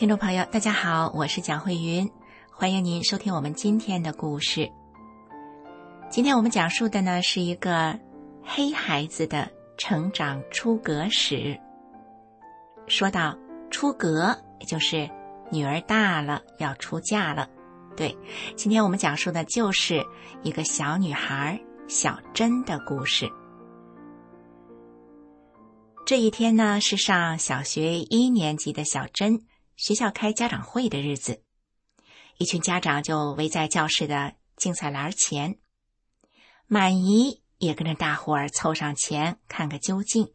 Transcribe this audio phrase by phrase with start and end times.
[0.00, 2.10] 听众朋友，大家好，我是蒋慧云，
[2.50, 4.66] 欢迎您收听我们今天的故事。
[6.08, 8.00] 今天我们讲述的呢是一个
[8.42, 11.54] 黑孩子的成长出阁史。
[12.86, 13.36] 说到
[13.70, 15.06] 出阁，也就是
[15.52, 17.46] 女儿大了要出嫁了。
[17.94, 18.16] 对，
[18.56, 20.02] 今天我们讲述的就是
[20.42, 23.30] 一个小女孩小珍的故事。
[26.06, 29.38] 这一天呢是上小学一年级的小珍。
[29.80, 31.42] 学校开家长会的日子，
[32.36, 35.58] 一群家长就围在教室的竞赛栏前。
[36.66, 40.34] 满姨也跟着大伙儿凑上前看个究竟。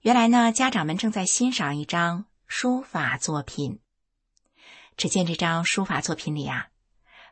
[0.00, 3.78] 原来呢，家长们正在欣赏一张书法作品。
[4.96, 6.70] 只见这张书法作品里啊，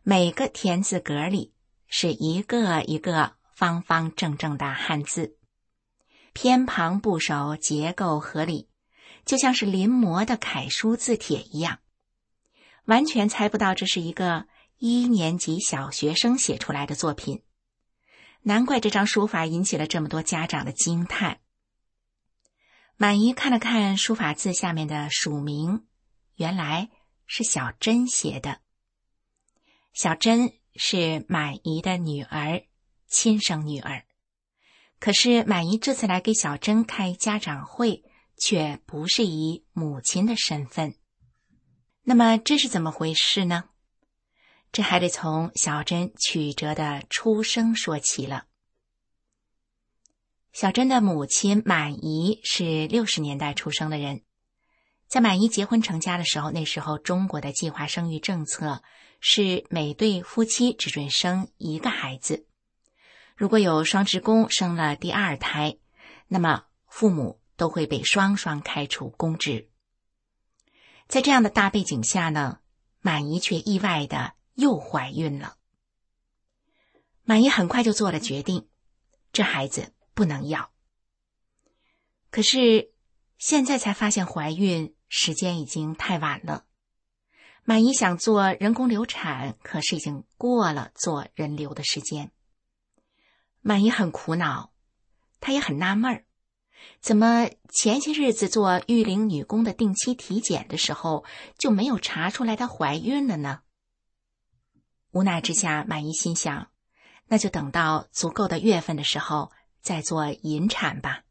[0.04, 1.52] 每个田字格里
[1.88, 5.36] 是一个一个方方正正的汉字，
[6.32, 8.68] 偏旁部首，结构合理。
[9.24, 11.78] 就像是临摹的楷书字帖一样，
[12.84, 14.46] 完全猜不到这是一个
[14.78, 17.42] 一年级小学生写出来的作品。
[18.42, 21.38] 难怪这张书法引起了这么多家长的惊叹。
[22.96, 25.86] 满姨看了看书法字下面的署名，
[26.34, 26.90] 原来
[27.26, 28.60] 是小珍写的。
[29.92, 32.64] 小珍是满姨的女儿，
[33.06, 34.04] 亲生女儿。
[34.98, 38.04] 可是满姨这次来给小珍开家长会。
[38.44, 40.96] 却不是以母亲的身份，
[42.02, 43.68] 那么这是怎么回事呢？
[44.72, 48.46] 这还得从小珍曲折的出生说起了。
[50.52, 54.22] 小珍的母亲满姨是六十年代出生的人，
[55.06, 58.82] 在满姨结婚成家的时候，那时候中国的计划生育政策
[59.20, 62.48] 是每对夫妻只准生一个孩子，
[63.36, 65.76] 如果有双职工生了第二胎，
[66.26, 67.40] 那么父母。
[67.56, 69.68] 都会被双双开除公职。
[71.08, 72.60] 在这样的大背景下呢，
[73.00, 75.56] 满姨却意外的又怀孕了。
[77.24, 78.68] 满姨很快就做了决定，
[79.32, 80.72] 这孩子不能要。
[82.30, 82.92] 可是
[83.38, 86.64] 现在才发现怀孕，时间已经太晚了。
[87.64, 92.32] 满姨想做人工流产，可是已经过了做人流的时间。
[93.60, 94.72] 满姨很苦恼，
[95.38, 96.24] 她也很纳闷儿。
[97.00, 101.24] 怎么前些日子做育龄女工的定期体检的时候
[101.58, 103.62] 就没有查出来她怀孕了呢？
[105.10, 106.70] 无奈之下，满姨心想，
[107.26, 109.50] 那就等到足够的月份的时候
[109.80, 111.24] 再做引产吧。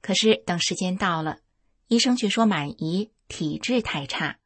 [0.00, 1.38] 可是等时间到了，
[1.88, 4.38] 医生却说满姨体质太差，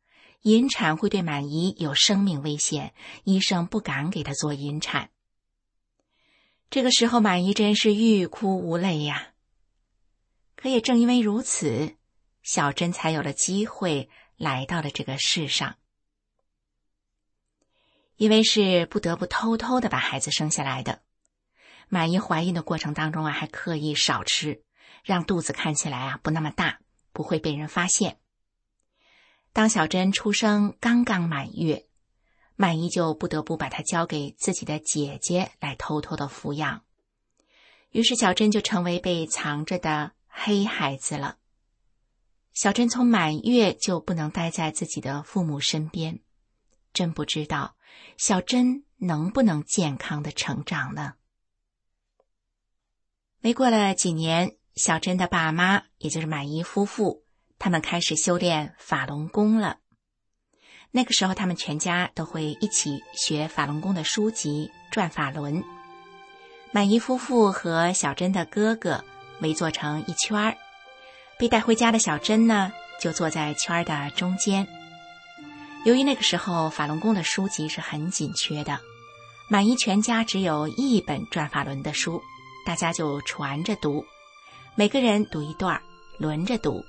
[0.43, 2.93] 引产会对满姨有生命危险，
[3.25, 5.11] 医生不敢给她做引产。
[6.69, 9.33] 这个时候，满姨真是欲哭无泪呀。
[10.57, 11.95] 可也正因为如此，
[12.43, 15.77] 小珍才有了机会来到了这个世上。
[18.17, 21.03] 因为是不得不偷偷的把孩子生下来的，
[21.89, 24.65] 满姨怀孕的过程当中啊，还刻意少吃，
[25.05, 26.81] 让肚子看起来啊不那么大，
[27.13, 28.19] 不会被人发现。
[29.53, 31.87] 当小珍出生刚刚满月，
[32.57, 36.85] 满姨就不得不把她交给自己的姐姐来偷偷的抚养，
[37.91, 40.13] 于是小珍就成为被藏着的。
[40.39, 41.39] 黑孩子了，
[42.53, 46.21] 小珍从满月就不能待在自己的父母身边，
[46.93, 47.75] 真不知道
[48.19, 51.15] 小珍能不能健康的成长呢？
[53.41, 57.25] 没过了几年，小珍的爸妈，也就是满姨夫妇，
[57.59, 59.79] 他们开始修炼法轮功了。
[60.93, 65.65] 那个时候，他们全家都会一起学法轮功的书籍，转法轮。
[66.73, 69.03] 满姨夫妇和小珍的哥哥。
[69.41, 70.57] 围坐成一圈儿，
[71.39, 74.67] 被带回家的小珍呢，就坐在圈儿的中间。
[75.85, 78.81] 由于那个时候法轮功的书籍是很紧缺的，
[79.49, 82.21] 满姨全家只有一本转法轮的书，
[82.67, 84.05] 大家就传着读，
[84.75, 85.81] 每个人读一段，
[86.19, 86.85] 轮着读。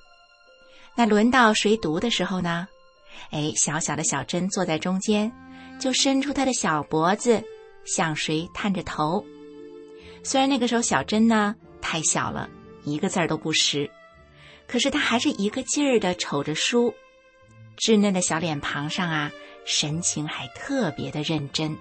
[0.96, 2.68] 那轮到谁读的时候呢？
[3.32, 5.32] 哎，小小的小珍坐在中间，
[5.80, 7.44] 就伸出他的小脖子
[7.86, 9.24] 向谁探着头。
[10.24, 11.56] 虽然那个时候小珍呢
[11.90, 12.50] 太小了，
[12.84, 13.90] 一个字儿都不识，
[14.68, 16.94] 可是他还是一个劲儿的瞅着书，
[17.78, 19.32] 稚嫩的小脸庞上啊，
[19.64, 21.78] 神情还特别的认真。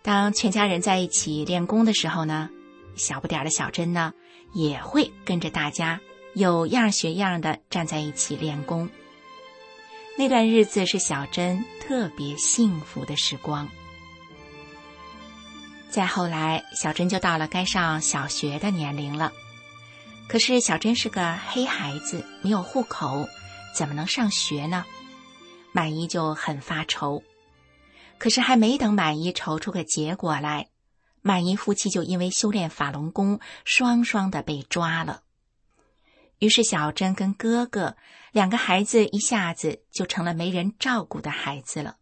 [0.00, 2.48] 当全家人在一起练功的时候呢，
[2.96, 4.14] 小不点儿的小珍呢
[4.54, 6.00] 也会跟着大家
[6.32, 8.88] 有样学样的站在一起练功。
[10.16, 13.68] 那段日子是小珍特别幸福的时光。
[15.94, 19.32] 再后来，小珍就到了该上小学的年龄了。
[20.26, 23.28] 可是小珍是个黑孩子，没有户口，
[23.72, 24.84] 怎么能上学呢？
[25.70, 27.22] 满姨就很发愁。
[28.18, 30.66] 可是还没等满姨愁出个结果来，
[31.22, 35.22] 满姨夫妻就因为修炼法轮功，双双的被抓了。
[36.40, 37.96] 于是小珍跟哥哥
[38.32, 41.98] 两个孩子一下子就成了没人照顾的孩子了。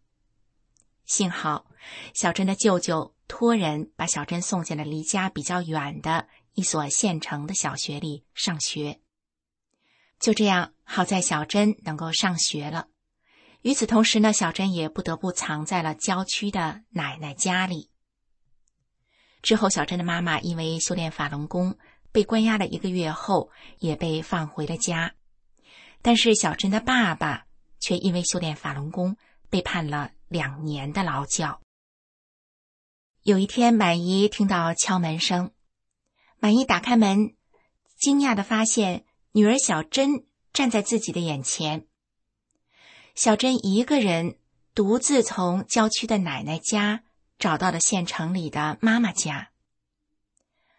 [1.05, 1.67] 幸好
[2.15, 3.13] 小珍的舅舅。
[3.29, 9.01] 托人把小珍送进了离家比较远的一所县城的小学里上学。
[10.19, 12.89] 就这样，好在小珍能够上学了。
[13.63, 17.91] 与此同时呢，小珍也不得不藏在了郊区的奶奶家里。
[19.41, 21.77] 之后，小珍的妈妈因为修炼法轮功
[22.13, 25.15] 被关押了一个月后，也被放回了家。
[26.01, 27.47] 但是，小珍的爸爸
[27.81, 29.17] 却因为修炼法轮功
[29.49, 31.61] 被判了两年的劳教。
[33.25, 35.53] 有一天，满姨听到敲门声，
[36.41, 37.37] 满姨打开门，
[37.97, 41.87] 惊讶的发现女儿小珍站在自己的眼前。
[43.15, 44.39] 小珍一个人
[44.75, 47.05] 独自从郊区的奶奶家
[47.39, 49.51] 找到了县城里的妈妈家。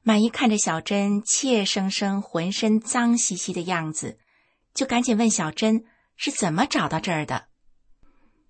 [0.01, 4.19] 满姨看着小珍怯生生、浑身脏兮兮的样子，
[4.73, 5.85] 就赶紧问小珍
[6.17, 7.47] 是怎么找到这儿的。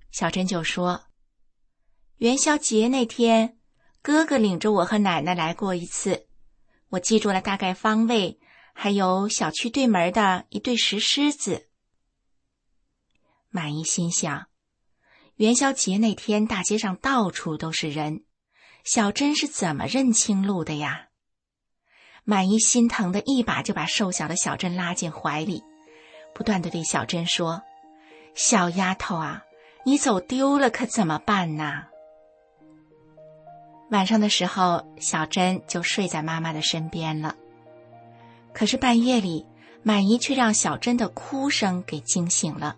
[0.09, 1.03] 小珍就说
[2.17, 3.59] ：“元宵节那天。”
[4.03, 6.27] 哥哥领着我和奶奶来过一次，
[6.89, 8.37] 我记住了大概方位，
[8.73, 11.69] 还有小区对门的一对石狮子。
[13.49, 14.47] 满意心想，
[15.35, 18.25] 元宵节那天大街上到处都是人，
[18.83, 21.07] 小珍是怎么认清路的呀？
[22.25, 25.63] 满意心疼的一把就把瘦小的小珍拉进怀里，
[26.35, 27.61] 不断的对小珍说
[28.35, 29.43] ：“小丫头啊，
[29.85, 31.85] 你走丢了可怎么办呢？”
[33.93, 37.35] 晚上的时候，小珍就睡在妈妈的身边了。
[38.51, 39.45] 可是半夜里，
[39.83, 42.75] 满姨却让小珍的哭声给惊醒了。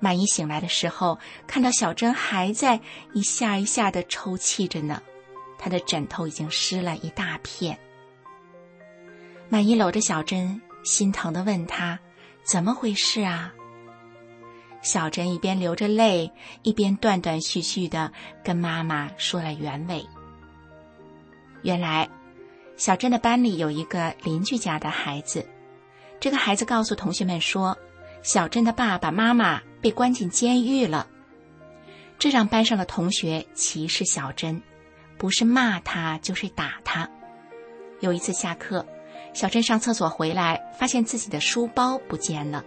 [0.00, 2.80] 满姨醒来的时候，看到小珍还在
[3.12, 5.02] 一下一下的抽泣着呢，
[5.58, 7.78] 她的枕头已经湿了一大片。
[9.50, 11.98] 满姨搂着小珍，心疼的问她
[12.50, 13.52] ：“怎么回事啊？”
[14.84, 16.30] 小珍一边流着泪，
[16.62, 18.12] 一边断断续续的
[18.44, 20.06] 跟妈妈说了原委。
[21.62, 22.06] 原来，
[22.76, 25.44] 小珍的班里有一个邻居家的孩子，
[26.20, 27.76] 这个孩子告诉同学们说，
[28.22, 31.06] 小珍的爸爸妈妈被关进监狱了。
[32.18, 34.62] 这让班上的同学歧视小珍，
[35.16, 37.08] 不是骂他就是打他。
[38.00, 38.86] 有一次下课，
[39.32, 42.62] 小珍上厕所回来，发现自己的书包不见了。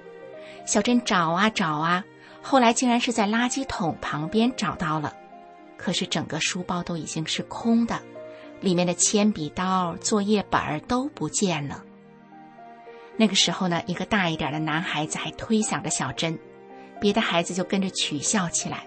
[0.67, 2.03] 小珍找啊找啊，
[2.43, 5.15] 后来竟然是在垃圾桶旁边找到了，
[5.77, 7.99] 可是整个书包都已经是空的。
[8.59, 11.85] 里面的铅笔刀、作业本都不见了。
[13.15, 16.37] 那个时候呢，一个大一点的男孩子还推搡着小珍，
[16.99, 18.85] 别的孩子就跟着取笑起来，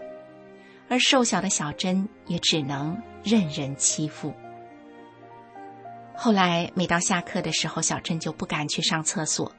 [0.88, 4.34] 而瘦小的小珍也只能任人欺负。
[6.14, 9.50] 后来每到下课的时候，小珍就不敢去上厕所，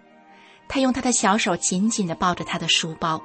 [0.74, 3.22] 他用他的小手紧紧的抱着他的书包。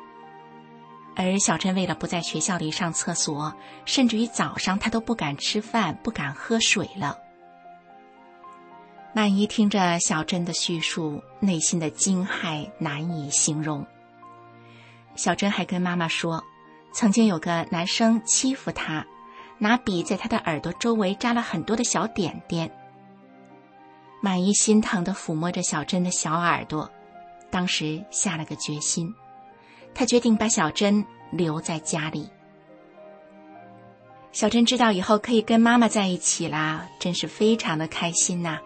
[1.15, 7.17] 而小珍为了不在学校里上厕所，甚至于早上她都不敢吃饭、不敢喝水了。
[9.15, 13.87] 满姨听着小珍的叙述，内心的惊骇难以形容。
[15.15, 16.43] 小珍还跟妈妈说，
[16.93, 19.07] 曾经有个男生欺负她，
[19.57, 22.69] 拿笔在她的耳朵周围扎了很多的小点点。
[24.21, 26.91] 满姨心疼的抚摸着小珍的小耳朵，
[27.51, 29.15] 当时下了个决心。
[29.95, 32.29] 他决定把小珍留在家里。
[34.33, 38.59] 小珍知道以后可以跟妈妈在一起啦，真是非常的开心呐！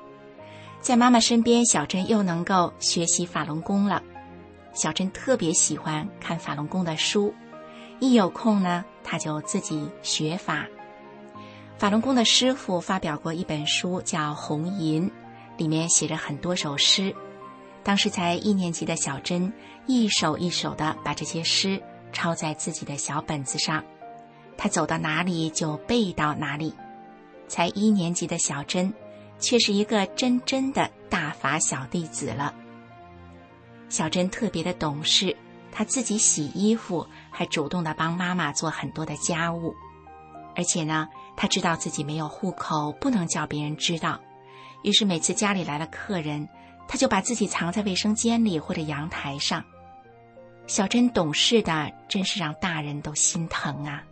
[0.80, 4.02] 在妈妈身边，小珍又能够学习法轮功了。
[4.72, 7.32] 小珍特别喜欢看法轮功的书，
[8.00, 10.66] 一有空呢，她就自己学法。
[11.78, 15.08] 法轮功的师傅发表过一本书，叫《红银》，
[15.56, 17.14] 里面写着很多首诗。
[17.82, 19.52] 当时才一年级的小珍，
[19.86, 21.82] 一首一首的把这些诗
[22.12, 23.82] 抄在自己的小本子上，
[24.56, 26.74] 他走到哪里就背到哪里。
[27.48, 28.92] 才一年级的小珍，
[29.38, 32.54] 却是一个真真的大法小弟子了。
[33.88, 35.36] 小珍特别的懂事，
[35.72, 39.74] 她自己洗衣服，还主动的帮妈妈做很多的家务。
[40.54, 44.20] 而且呢，她知道自己没有户口，不能叫别人知道。
[44.84, 46.48] 于是每次家里来了客人，
[46.90, 49.64] 他就把自己藏在卫生间里或者阳台上。
[50.66, 54.02] 小珍懂事的，真是让大人都心疼啊。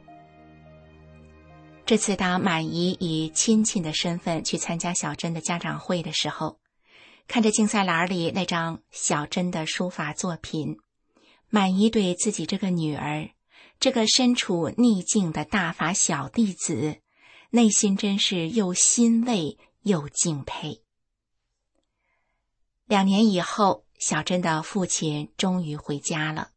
[1.85, 6.61] 这次当满姨以亲戚的身份去参加小珍的家长会的时候，
[7.27, 10.77] 看着竞赛栏里那张小珍的书法作品，
[11.51, 13.31] 满姨对自己这个女儿，
[13.81, 16.99] 这个身处逆境的大法小弟子，
[17.51, 20.83] 内心真是又欣慰又敬佩。
[22.89, 26.53] 两年以后，小珍的父亲终于回家了。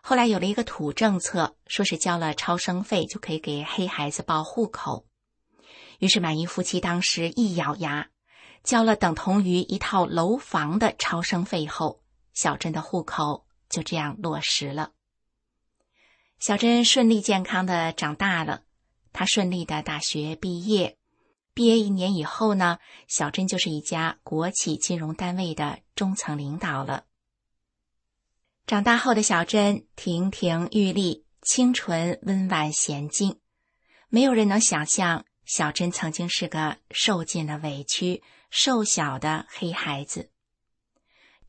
[0.00, 5.04] 后来有了一个土政策，说是交了超生费就可以给黑孩子报户口。
[5.98, 8.08] 于是满意夫妻当时一咬牙，
[8.62, 14.92] 交了等同于一套楼房的超生费后，小珍的户口就这样落实了。
[16.38, 18.62] 小珍顺利健康的长大了，
[19.12, 20.98] 她顺利的大学毕业。
[21.54, 22.78] 毕业一年以后呢，
[23.08, 27.04] 小珍就是一家国企金融单位的中层领导了。
[28.66, 33.40] 长大后的小珍亭亭玉立，清纯温婉娴静，
[34.08, 40.30] 没有人能想象小珍曾经是个受尽了委屈、瘦小的黑孩子。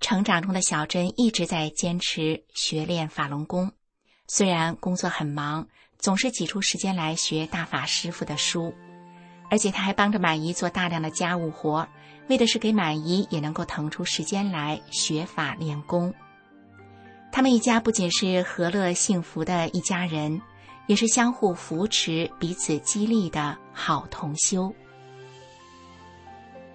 [0.01, 3.71] 成长中的小珍一直在坚持学练法轮功，
[4.27, 8.73] 虽然工作很忙，总是挤出时间来学大法师傅的书，
[9.53, 11.87] 而且他还帮着满姨做大量的家务活，
[12.27, 16.11] 为的是给满姨也能够腾出时间来学法练功。
[17.31, 20.41] 他们一家不仅是和乐幸福的一家人，
[20.87, 24.73] 也是相互扶持、彼此激励的好同修。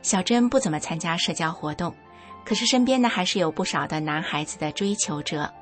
[0.01, 1.93] 小珍不怎么参加社交活动，
[2.45, 5.53] 可是身边呢还是有不少的男孩子的追求者。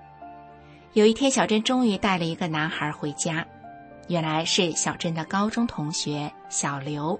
[0.92, 3.46] 有一天，小珍终于带了一个男孩回家，
[4.08, 7.18] 原来是小珍的高中同学小刘。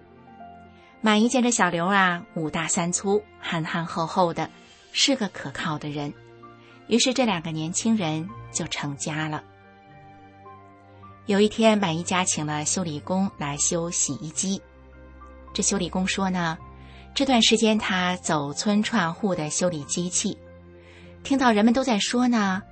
[1.01, 4.51] 满姨见这小刘啊，五大三粗、憨憨厚厚的，
[4.93, 6.13] 是个可靠的人。
[6.89, 9.43] 于是，这两个年轻人就成家了。
[11.27, 14.63] 有一天，满一家请了修理工来修洗衣机。
[15.53, 16.57] 这修理工说呢，
[17.15, 20.39] 这段时间他走村串户的修理机器，
[21.25, 22.63] 听到人们都在说呢，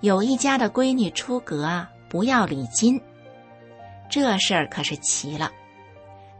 [0.00, 3.00] 有一家的闺女出阁啊不要礼金，
[4.08, 5.50] 这事儿可是奇了。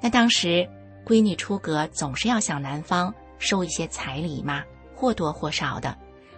[0.00, 0.68] 那当时
[1.04, 4.62] 闺女出阁总是要向男方收一些彩礼嘛，
[4.94, 5.96] 或多或少的。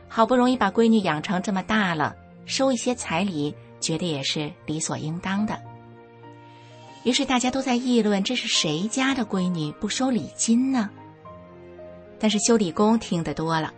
[0.09, 2.15] 好不容易把闺女养成这么大了，
[2.45, 5.61] 收一些彩礼，觉得也是理所应当的。
[7.03, 10.89] 于是大家都在议论：这是谁家的闺女不收礼金呢？
[12.19, 13.75] 但是修理工听得多了，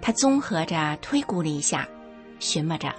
[0.00, 1.86] 他综合着推估了一下，
[2.38, 2.94] 寻摸着，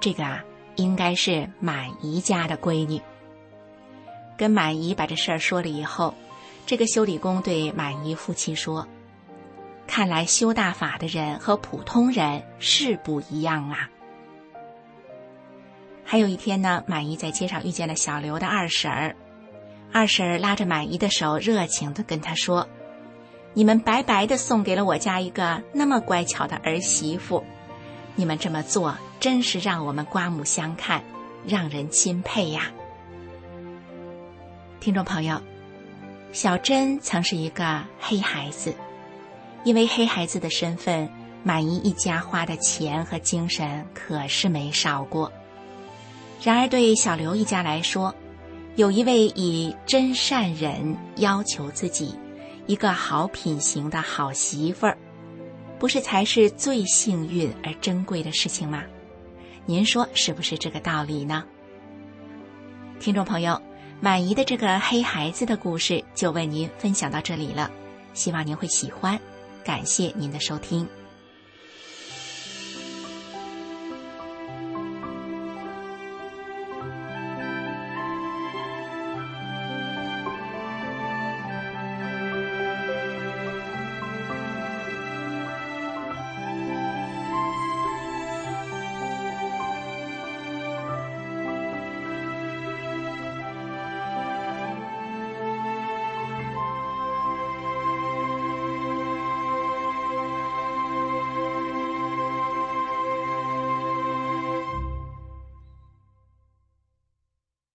[0.00, 0.42] 这个啊，
[0.76, 3.00] 应该是满姨家的闺女。
[4.40, 6.14] 跟满姨把这事儿说了以后，
[6.64, 8.88] 这个修理工对满姨夫妻说。
[9.86, 13.90] 看来修大法的人和普通人是不一样啊。
[16.02, 19.14] 还有一天呢，满姨在街上遇见了小刘的二婶儿，
[19.92, 22.66] 二婶儿拉着满姨的手，热情的跟他说
[23.52, 27.44] ：“你们白白的送给了我家一个那么乖巧的儿媳妇，
[28.14, 31.04] 你们这么做真是让我们刮目相看，
[31.46, 32.72] 让人钦佩呀。”
[34.80, 35.38] 听众朋友，
[36.32, 38.74] 小珍曾是一个黑孩子。
[39.62, 41.06] 因为黑孩子的身份，
[41.42, 45.30] 满姨一家花的钱和精神可是没少过。
[46.42, 48.14] 然而，对小刘一家来说，
[48.74, 52.18] 有一位以真善忍要求自己
[52.66, 54.96] 一个好品行的好媳妇儿，
[55.78, 58.82] 不是才是最幸运而珍贵的事情吗？
[59.66, 61.44] 您说是不是这个道理呢？
[62.98, 63.60] 听众朋友，
[64.00, 67.70] 满姨的这个黑孩子的故事就为您分享到这里了，
[68.14, 69.20] 希望您会喜欢。
[69.62, 70.88] 感谢您的收听。